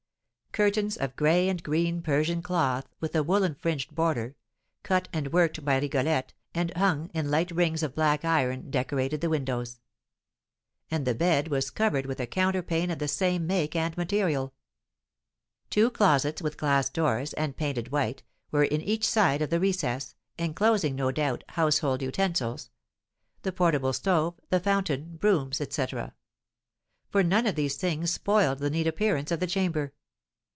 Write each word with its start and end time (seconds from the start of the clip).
Curtains 0.53 0.97
of 0.97 1.15
gray 1.15 1.47
and 1.47 1.63
green 1.63 2.01
Persian 2.01 2.41
cloth, 2.41 2.89
with 2.99 3.15
a 3.15 3.23
woollen 3.23 3.55
fringed 3.55 3.95
border, 3.95 4.35
cut 4.83 5.07
and 5.13 5.31
worked 5.31 5.63
by 5.63 5.79
Rigolette, 5.79 6.33
and 6.53 6.75
hung 6.75 7.09
in 7.13 7.31
light 7.31 7.51
rings 7.51 7.83
of 7.83 7.95
black 7.95 8.25
iron, 8.25 8.69
decorated 8.69 9.21
the 9.21 9.29
windows; 9.29 9.79
and 10.91 11.07
the 11.07 11.15
bed 11.15 11.47
was 11.47 11.69
covered 11.69 12.05
with 12.05 12.19
a 12.19 12.27
counterpane 12.27 12.91
of 12.91 12.99
the 12.99 13.07
same 13.07 13.47
make 13.47 13.77
and 13.77 13.95
material. 13.95 14.53
Two 15.69 15.89
closets, 15.89 16.41
with 16.41 16.57
glass 16.57 16.89
doors, 16.89 17.31
and 17.35 17.55
painted 17.55 17.89
white, 17.93 18.21
were 18.51 18.65
in 18.65 18.81
each 18.81 19.07
side 19.07 19.41
of 19.41 19.51
the 19.51 19.59
recess, 19.61 20.15
enclosing, 20.37 20.97
no 20.97 21.13
doubt, 21.13 21.45
household 21.47 22.01
utensils, 22.01 22.71
the 23.43 23.53
portable 23.53 23.93
stove, 23.93 24.37
the 24.49 24.59
fountain, 24.59 25.15
brooms, 25.15 25.61
etc.; 25.61 26.13
for 27.09 27.23
none 27.23 27.47
of 27.47 27.55
these 27.55 27.77
things 27.77 28.11
spoiled 28.11 28.59
the 28.59 28.69
neat 28.69 28.85
appearance 28.85 29.31
of 29.31 29.39
the 29.39 29.47
chamber. 29.47 29.93